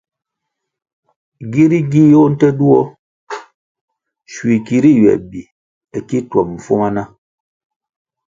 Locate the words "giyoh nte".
1.91-2.47